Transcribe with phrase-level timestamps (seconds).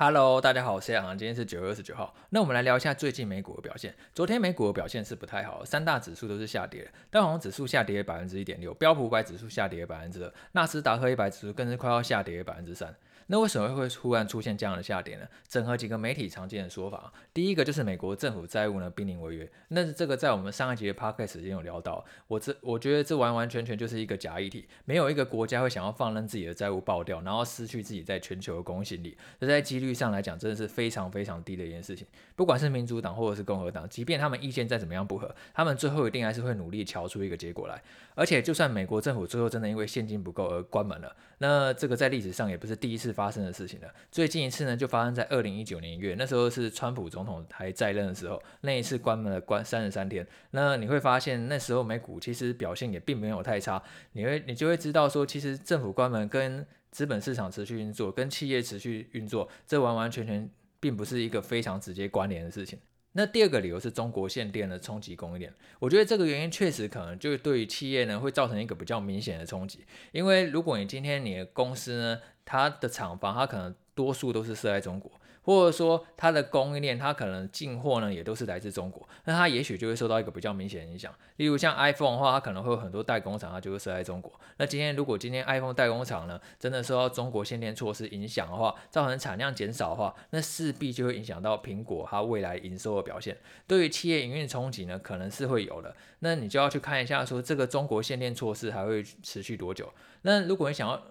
[0.00, 2.14] Hello，大家好，我是杨航，今天是九月二十九号。
[2.30, 3.92] 那我们来聊一下最近美股的表现。
[4.14, 12.94] 昨天美股的表现是不太好，三大指数都是下跌的，道琼指数下跌百分之一点六，标普五百指数下跌百分之二，纳斯达克一百指数更是快要下跌百分之三。
[13.28, 15.26] 那为什么会突然出现这样的下跌呢？
[15.46, 32.06] 整合几个媒体常见的说法，第一个就是美国政府债务呢濒临违约，那这个在我们上一集的 podcast 已经有聊到，我这我觉得这完完全全就是一个假议题，没有一个国家会想要放任自己的债务爆掉，然后失去自己在全球的公信力，这在几率上来讲真的是非常非常低的一件事情。
[32.34, 37.82] 不管是民主党或者是共和党，即便他们意见再怎么样不合，他们最后一定还是会努力乔出一个结果来。
[38.14, 43.92] 而且就算美国政府最后真的因为现金不够而关门了，那这个在历史上也不是第一次发生的事情了。
[44.12, 50.24] 最近一次呢，就发生在二零一九年一月，那时候是川普总统还在任的时候，那一次关门了关三十三天。
[50.52, 53.82] 那你会发现那时候美股其实表现也并没有太差，
[54.12, 62.78] 你会你就会知道说，其实政府关门跟资本市场持续运作，跟企业持续运作，这完完全全并不是一个非常直接关联的事情。
[63.12, 75.10] 那第二个理由是中国限电的冲击供应链，我觉得这个原因确实可能就对于企业呢会造成一个比较明显的冲击，因为如果你今天你的公司呢，它的厂房它可能多数都是设在中国。
[75.42, 81.10] 或者说它的供应链，它可能进货呢也都是来自中国，那它也许就会受到一个比较明显的影响。
[81.36, 84.30] 例如像 iPhone 的话，它可能会有很多代工厂，它就会设在中国。
[84.58, 93.34] 那今天如果今天 iPhone 代工厂呢真的受到中国限电措施影响的话，造成产量减少的话，那势必就会影响到苹果它未来营收的表现。
[93.66, 95.96] 对于企业营运冲击呢，可能是会有的。
[96.18, 99.90] 那你就要去看一下，说这个中国限电措施还会持续多久？
[100.20, 101.02] 那如果你想要，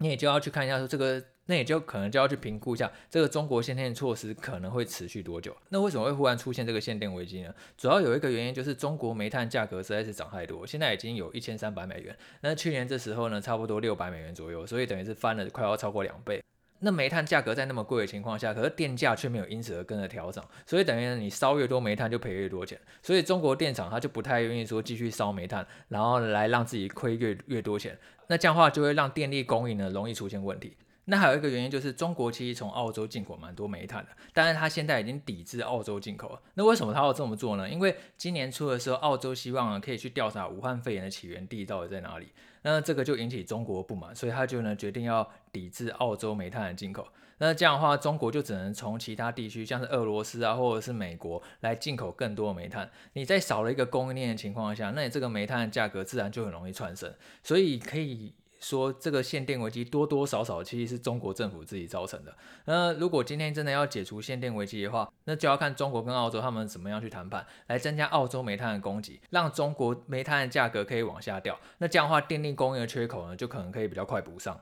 [0.00, 1.22] 你也就要去看一下说这个。
[1.46, 5.56] 那也就可能就要去评估一下这个中国限电措施可能会持续多久。
[5.70, 7.52] 那为什么会忽然出现这个限电危机呢？
[7.76, 12.16] 主要有一个原因就是中国煤炭价格实在是涨太多，现在已经有一千三百美元。
[12.42, 16.40] 那去年这时候呢，差不多六百美元左右，所以等于是翻了快要超过两倍。
[16.80, 22.78] 那煤炭价格在那么贵的情况下，可是电价却没有因此而跟着调整，所以等于你烧越多煤炭就赔越多钱。
[23.02, 27.98] 所以中国电厂它就不太愿意说继续烧煤炭，然后来让自己亏越越多钱。
[28.28, 30.76] 那这样的话就会让电力供应呢容易出现问题。
[31.10, 36.40] 那还有一个原因就是，中国其实从澳洲进口蛮多煤炭的，但是它现在已经抵制澳洲进口了。
[36.54, 37.68] 那为什么它要这么做呢？
[37.68, 42.28] 因为今年初的时候，澳洲希望可以去调查武汉肺炎的起源地到底在哪里，
[42.62, 47.04] 那这个就引起中国不满，所以他就呢决定要抵制澳洲煤炭的进口。
[47.38, 52.88] 那这样的话，中国就只能从其他地区，像是俄罗斯啊，或者是美国来进口更多的煤炭。
[53.14, 57.12] 你在少了一个供应链的情况下，那你这个煤炭的价格自然就很容易窜升，
[57.42, 58.32] 所以可以。
[58.60, 62.36] 说这个限电危机多多少少其实是中国政府自己造成的。
[62.66, 71.58] 那如果今天真的要解除限电危机的话，那就要看中国跟澳洲他们怎么样去谈判，来增加澳洲煤炭的供给，让中国煤炭的价格可以往下掉。
[71.78, 74.60] 那这样的话，电力供应的缺口呢，就可能可以比较快补上。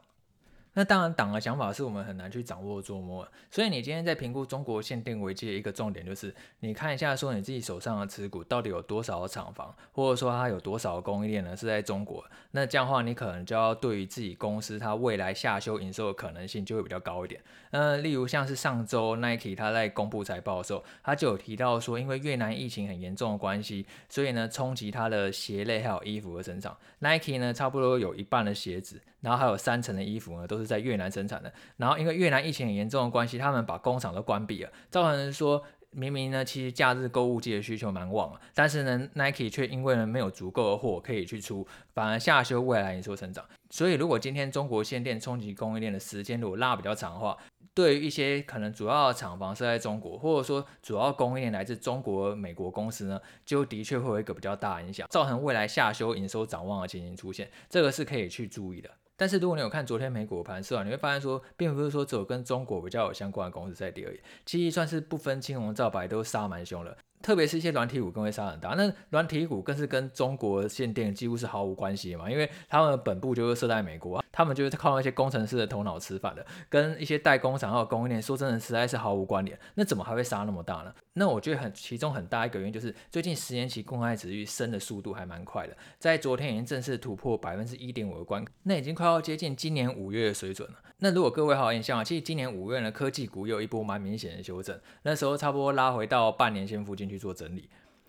[0.74, 12.24] 那当然，党的想法是我们很难去掌握琢磨，所以你今天在评估中国限定危机的一个重点，就是你看一下说你自己手上的持股到底有多少厂房，或者说它有多少供应链呢是在中国。
[12.52, 17.40] 那这样的话，你可能就要对于自己公司它未来下修营收的可能性就会比较高一点。
[17.70, 26.74] 那，例如像是上周 Nike 它在公布财报的时候，它就有提到说，因为越南疫情很严重的关系，所以呢冲击它的鞋类还有衣服的生产。
[27.00, 43.44] Nike 呢差不多有一半的鞋子，然后还有三成的衣服呢都是在越南生产的，然后因为越南疫情很严重的关系，他们把工厂都关闭了，造成说明明呢，其实假日购物季的需求蛮旺啊，但是呢，Nike 却因为呢没有足够的货可以去出，反而下修未来营收成长。
[43.70, 47.36] 所以如果今天中国限电冲击供应链的时间如果拉比较长的话，
[47.74, 58.90] 对于一些可能主要厂房是在中国，或者说主要供应链来自中国、美国公司呢，就的确会有一个比较大影响，造成未来下修营收展望的情形出现，这个是可以去注意的。
[59.18, 66.96] 但是如果你有看昨天美股的盘势啊，你会发现说，并不是说只有跟中国比较有相关的公司在跌而已，其实算是不分青红皂白都杀蛮凶了。
[67.22, 79.58] 特别是一些软体股更会杀很大，那软体股更是跟中国限电几乎是毫无关系嘛，因为他们本部就是设在美国，他们就是靠那些工程师的头脑吃饭的，跟一些代工厂还有供应链，说真的实在是毫无关联。
[79.74, 80.94] 那怎么还会杀那么大呢？
[81.14, 90.76] 那我觉得很其中很大一个原因就是最近十年期公债殖利率升的速度还蛮快的，在昨天已经正式突破百分之一点五的关，那已经快要接近今年五月的水准了。
[91.00, 97.68] 那如果各位好印象啊，其实今年五月呢，科技股有一波蛮明显的修正，那时候差不多拉回到半年线附近去做整理。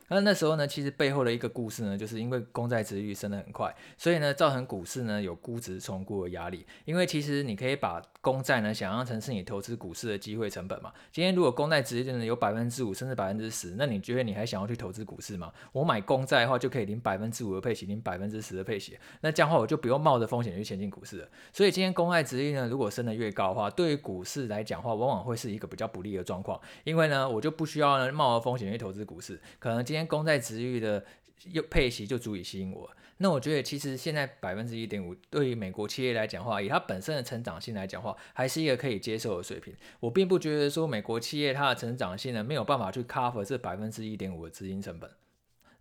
[0.10, 6.66] 那那时候呢，其实背后的一个故事呢，就是因为公债殖利率升得很快，所以呢，造成股市呢有估值重估的压力。
[6.86, 10.92] 因为其实你可以把公债呢想象成是你投资股市的机会成本嘛。
[11.12, 15.52] 今天如果公债殖率呢有百分之五甚至百分之十，那你觉得你还想要去投资股市吗？
[15.72, 21.28] 我买公债的话就可以领百分之五的配息，领百分之十的配息，那这样的话我就不用冒着风险去前进股市了。
[21.54, 26.60] 所以今天公债殖利率呢如果升得越高的话，对于股市来讲的话，往往会是一个比较不利的状况。
[26.84, 31.06] 因为呢，我就不需要呢冒着风险去投资股市，可能今天公债值域的
[31.52, 32.90] 又配息就足以吸引我。
[33.22, 39.76] 那我觉得其实现在百分之一点五对于美国企业来讲话，以它本身的成长性来讲话，还是一个可以接受的水平。
[40.00, 45.12] 我并不觉得说美国企业它的成长性呢没有办法去 cover 这百分之一点五的资金成本。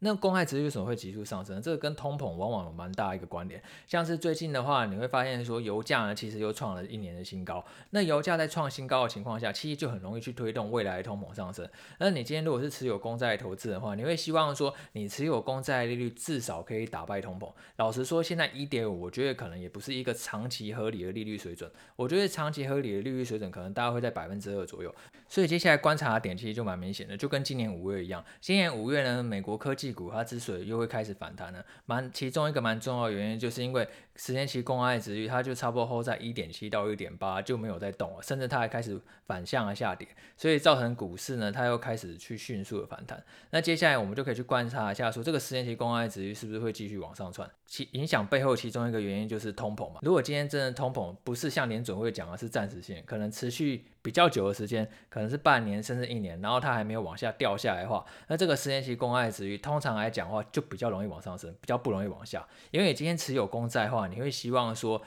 [0.00, 1.60] 那公债殖利率为什么会急速上升？
[1.60, 3.60] 这个跟通膨往往有蛮大一个关联。
[3.86, 7.64] 像是最近的话，你会发现说油价呢其实又创了一年的新高。
[7.90, 11.68] 那油价在创新高的情况下，其实就很容易去推动未来的通膨上升。
[11.98, 17.50] 那你今天如果是持有公债投资的话，你会希望说你持有公债利率至少可以打败通膨。
[17.76, 21.68] 老实说，现在一点五，我觉得可能也不是一个长期合理的利率水准。
[21.96, 24.94] 我觉得长期合理的利率水准可能大概会在百分之二左右。
[25.28, 28.24] 所以接下来观察的点其实就蛮明显的，就跟今年五月一样。
[28.40, 33.86] 今年五月呢，美国科技股它之所以又会开始反弹呢，蛮其中一个蛮重要的原因，就是因为
[34.16, 43.22] 十年期公债殖率它就差不多 hold 在一点七到一点八就没有再动了，甚至它还开始反向的下跌，所以造成股市呢它又开始去迅速的反弹。
[43.50, 47.48] 那接下来我们就可以去观察一下，说这个十年期公债殖率是不是会继续往上窜？
[47.66, 50.00] 其影响背后其中一个原因就是通膨嘛。
[50.02, 53.84] 如果今天真的通膨不是像联准会讲的是暂时性，可能持续。
[54.08, 62.48] 比较久的时间，可能是半年甚至一年，然后它还没有往下掉下来的话，那这个十年期公债殖率通常来讲的话，就比较容易往上升，比较不容易往下。
[62.70, 65.02] 因为你今天持有公债的话，你会希望说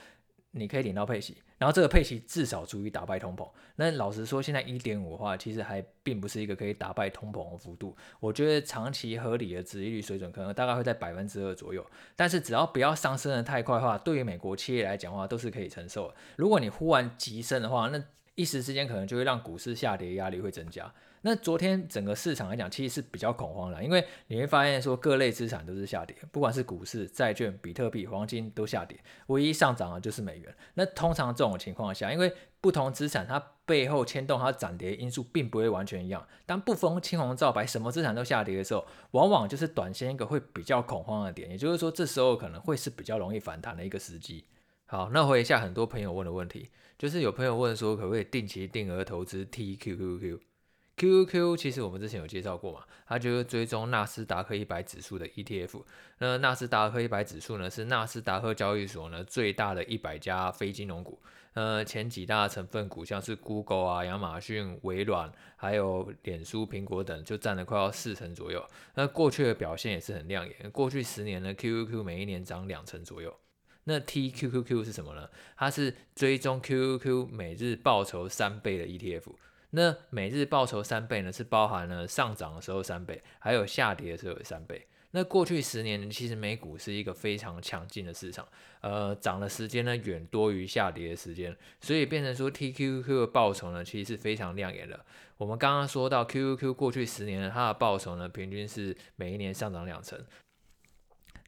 [0.52, 3.50] 你可以领到配息，然后这个配息至少足以打败通膨。
[3.74, 7.96] 那老实说，现在一点五的话，其实还并不是一个可以打败通膨的幅度。
[8.20, 11.84] 我觉得长期合理的殖利率水准可能大概会在百分之二左右。
[12.14, 16.14] 但是只要不要上升的太快的话，对于美国企业来讲的话，都是可以承受的。
[16.36, 20.92] 如果你忽然急升的话，那一时之间可能就会让股市下跌，压力会增加。
[21.24, 30.52] 那昨天整个市场来讲，其实是比较恐慌的，因为你会发现说各类资产都是下跌，不管是股市、债券、比特币、黄金都下跌，唯一上涨的就是美元。
[30.74, 44.44] 那通常这种情况下，因为不同资产它背后牵动它涨跌因素并不会完全一样，当不分青红皂白什么资产都下跌的时候，往往就是短线一个会比较恐慌的点，也就是说这时候可能会是比较容易反弹的一个时机。
[44.86, 46.68] 好，那回一下很多朋友问的问题，
[47.02, 55.82] 就是有朋友问说，可不可以定期定额投资 TQQQ？QQQ 其实我们之前有介绍过嘛，它就是追踪纳斯达克一百指数的 ETF。
[56.18, 61.20] 那纳斯达克一百指数呢，是纳斯达克交易所呢最大的一百家非金融股。
[61.54, 68.64] 呃，前几大成分股像是 Google 啊、亚马逊、微软，还有脸书、苹果等，就占了快要四成左右。
[68.94, 73.36] 那过去的表现也是很亮眼，过去十年呢，QQQ 每一年涨两成左右。
[73.84, 75.28] 那 TQQQ 是什么呢？
[75.56, 79.32] 它是追踪 QQQ 每日报酬三倍的 ETF。
[79.70, 84.86] 那每日报酬三倍呢，是包含了上涨的时候三倍，还有下跌的时候有三倍。
[85.14, 88.46] 那过去十年呢其实美股是一个非常强劲的市场，
[88.80, 95.04] 呃，涨的时间呢远多于下跌的时间，所以变成说 TQQQ 的报酬呢其实是非常亮眼的。
[95.36, 100.18] 我们刚刚说到 QQQ 过去十年呢，它的报酬呢平均是每一年上涨两成。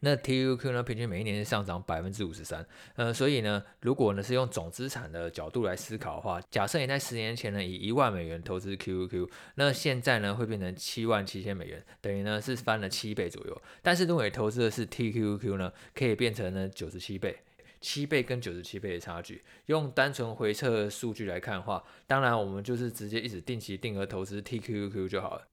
[0.04, 2.64] 那 TQQ 呢，平均每一年是上涨百分之五十三，
[2.96, 13.62] 呃，所以呢，如果呢是用总资产的角度来思考的话，假设你在十年前呢以一万美元投资 QQQ，那现在呢会变成七万七千美元，等于呢是翻了七倍左右。
[13.80, 17.38] 但是如果你投资的是 TQQ 呢，可以变成呢九十七倍，
[17.80, 19.42] 七倍跟九十七倍的差距。
[19.66, 25.48] 用单纯回测数据来看的话，当然我们就是直接一直定期定额投资 TQQQ 就好了。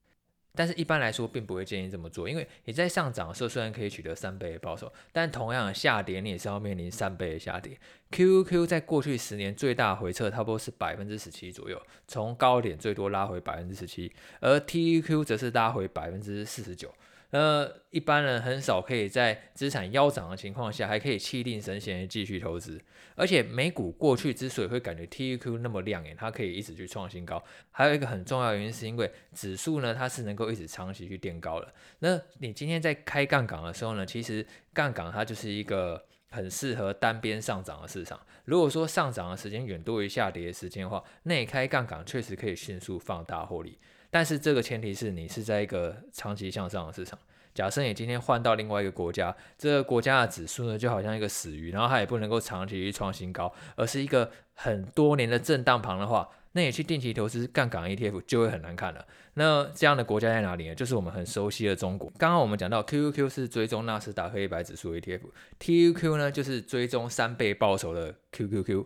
[0.54, 7.78] 但是一般来说，并不会建议这么做，因为你在上涨的时候虽然可以取得三倍的报酬，但同样的下跌你也是要面临三倍的下跌。
[8.10, 16.92] QQQ 在过去十年最大回撤差不多是百分之十七左右，从高点最多拉回百分之十七，而 TQQ 则是拉回百分之四十九。
[17.32, 22.78] 呃，一般人很少可以在资产腰涨的情况下，还可以气定神闲的继续投资。
[23.14, 31.74] 而且美股过去之所以会感觉 TQQ 那么亮眼，它可以一直去创新高，还有一个很重要原因是因为指数呢，它是能够一直长期去垫高的。
[32.00, 38.20] 那你今天在开杠杆的时候呢，其实杠杆它就是一个很适合单边上涨的市场。
[38.44, 43.78] 如果说上涨的时间远多于下跌的时间的话，内开杠杆确实可以迅速放大获利。
[44.12, 47.18] 但是这个前提是你是在一个长期向上的市场。
[47.54, 59.06] 假设你今天换到另外一个国家，这个国家的指数呢就好像一个死鱼，然后它也不能够长期去创新高，而是一个很多年的震荡盘的话，那你去定期投资杠杆 ETF 就会很难看了。
[59.34, 60.74] 那这样的国家在哪里呢？
[60.74, 62.12] 就是我们很熟悉的中国。
[62.18, 68.84] 刚刚我们讲到 QQQ 是追踪纳斯达克一百指数 ETF，TQQ 呢就是追踪三倍报酬的 QQQ。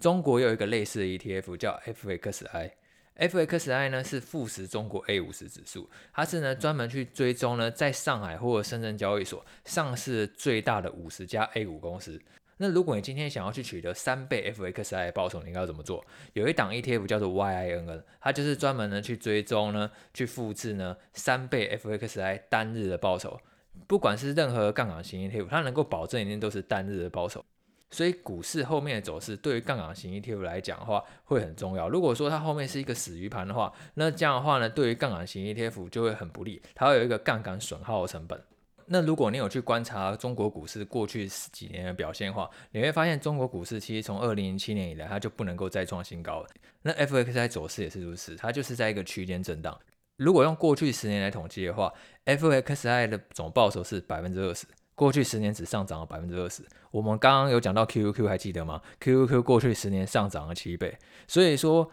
[0.00, 2.70] 中国有一个类似的 ETF 叫 FXI
[3.18, 12.20] FXI，FXI 呢是富时中国 A 五十指数，它是呢专门去追踪呢在上海或者深圳交易所上市最大的五十家 A 股公司。
[12.58, 16.04] 那如果你今天想要去取得三倍 FXI 的报酬，你应该要怎么做？
[16.32, 23.40] 有一档 ETF 叫做 YINN，它就是专门呢去追踪呢，去复制呢三倍 FXI 单日的报酬。
[23.86, 27.44] 不管是任何杠杆型 ETF，它能够保证一定都是单日的报酬。
[27.90, 31.88] 所以股市后面的走势对于杠杆型 ETF 来讲的话会很重要。
[31.88, 38.42] 如果说它后面是一个死鱼盘的话，那这样的话呢，对于杠杆型 ETF 就会很不利，它会有一个杠杆损耗的成本。
[38.90, 46.48] 那如果你有去观察中国股市过去十几年的表现的话，你会发现中国股市其实从二零零七年以来，它就不能够再创新高了。
[46.82, 49.78] 那 FXI 走势也是如此，它就是在一个区间震荡。
[50.16, 51.92] 如果用过去十年来统计的话
[52.24, 54.66] ，FXI 的总报酬是百分之二十，
[54.98, 56.64] 过去十年只上涨了百分之二十。
[56.90, 60.98] 我们刚刚有讲到 QQQ 还记得吗？QQQ 过去十年上涨了七倍。
[61.28, 61.88] 所以说，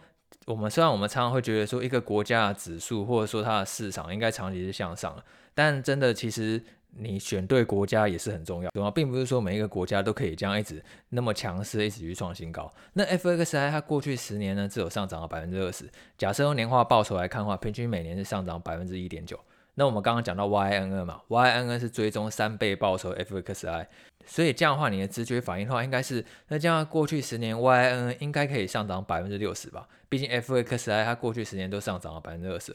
[0.46, 6.60] 我们虽然我们常常会觉得说一个国家的指数或者说它的市场应该长期是向上的，但真的其实。
[6.98, 8.90] 你选对国家也是很重要，对吗？
[8.90, 12.72] 并不是说每一个国家都可以这样一直那么强势，一直去创新高。
[12.94, 15.84] 那 FXI 它过去十年呢，只有上涨了百分之二十。
[16.16, 19.38] 假设用年化报酬来看的话，平均每年是上涨百分之一点九。
[19.78, 23.86] 那我们刚刚讲到 YINN 嘛，YINN 是追踪三倍报酬 FXI，
[24.24, 29.86] 所以这样的话，你的直觉反应的话，应该是那这样过去十年 YINN 应该可以上涨百分之六十吧？
[30.08, 32.74] 毕竟 FXI 它过去十年都上涨了百分之二十。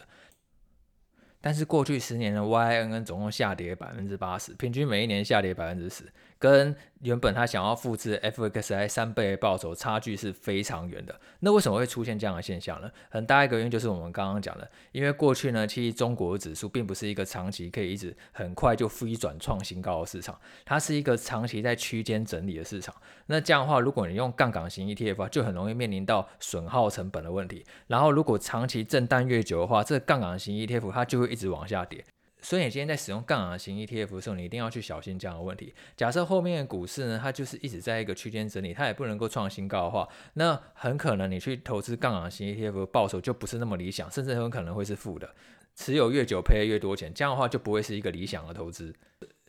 [1.43, 6.03] 但是过去十年的 YINN 总共下跌百分之八十，平均每一年下跌百分之十，
[6.41, 11.21] 跟原本他想要复制 FXI 三倍的报酬差距是非常远的。
[11.41, 12.89] 那为什么会出现这样的现象呢？
[13.09, 22.95] 很大一个原因就是我们刚刚讲的，因为过去呢，其实中国的指数并不是一个长期可以一直很快就飞转创新高的市场，它是一个长期在区间整理的市场。
[23.27, 27.63] 那这样的话，如果你用杠杆型 ETF 就很容易面临到损耗成本的问题。
[27.85, 32.03] 然后如果长期震荡越久的话，这个杠杆型 ETF 它就会一直往下跌。
[32.41, 35.73] 所以你今天在使用杠杆型 ETF 的时候，你一定要去小心这样的问题。
[35.95, 45.33] 假设后面的股市呢，它就是一直在一个区间整理，它也不能够创新高的话，那很可能你去投资杠杆型 ETF 报酬就不是那么理想，甚至很有可能会是负的。
[45.75, 48.93] 持有越久赔越多钱，这样的话就不会是一个理想的投资。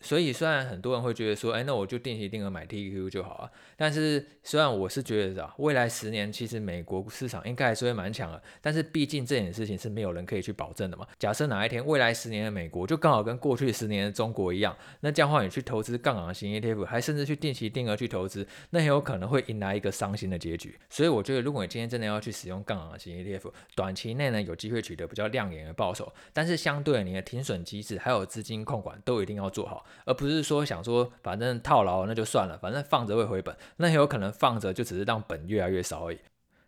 [0.03, 3.51] 所以虽然很多人会觉得说，哎，那我就定期定额买 TQQ 就好了。
[3.77, 8.43] 但是虽然我是觉得啊，未来十年其实美国市场应该还是会蛮强的。
[8.61, 11.07] 但是毕竟这件事情是没有人可以去保证的嘛。
[11.19, 20.79] 假设哪一天未来十年的美国就刚好跟过去十年的中国一样，那这样话你去投资杠杆型 ETF，还甚至去定期定额去投资，那很有可能会迎来一个伤心的结局。
[20.91, 29.85] 所以我觉得，如果你今天真的要去使用杠杆型 ETF，短期内呢有机会取得比较亮眼的报酬，但是相对你的停损机制还有资金控管都一定要做好。
[30.05, 36.19] 而不是说想说反正套牢那就算了，反正放着会回本，那有可能放着就只是让本越来越少而已。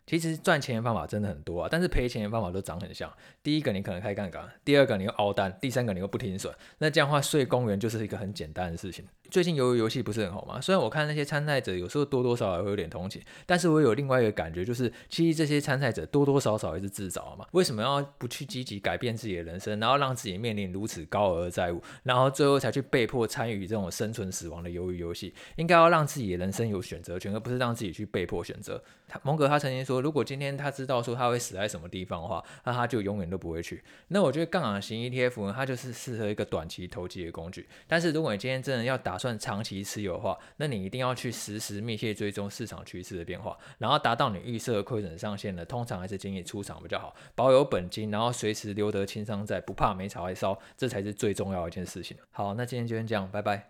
[0.05, 3.11] 其实赚钱的方法真的很多啊，但是赔钱的方法都长很像。
[3.41, 6.53] 第一个你可能开杠杆，第二个你又凹单，第三个你又不停损。
[6.77, 9.05] 那这样的话睡公园就是一个很简单的事情。
[9.31, 10.61] 最近鱿鱼游戏不是很好吗？
[10.61, 17.47] 虽然我看那些参赛者有时候多多少少会有点同情，但是我有另外一个感觉，就是其实这些参赛者多多少少也是自找嘛。
[17.51, 25.33] 为什么要不去积极改变自己的人生，然后让自己面临如此高额的债务，然后最后才去被迫参与这种生存死亡的鱿鱼游戏？
[25.55, 28.81] 应该要让自己的人生有选择权，而不是让自己去被迫选择。
[29.07, 33.83] 他蒙格他曾经说，如果今天他知道说他会死在什么地方的话，那他就永远都不会去。
[34.09, 37.67] 那我觉得杠杆型 ETF 呢，它就是适合一个短期投机的工具。
[37.87, 52.17] 但是如果你今天真的要打算长期持有的话，那你一定要去实时密切追踪市场趋势的变化，然后达到你预设的亏损上限呢，通常还是建议出场比较好，保有本金，然后随时留得青山在，不怕没柴烧，这才是最重要的一件事情。
[52.31, 53.63] 好，那今天就先这样，拜拜。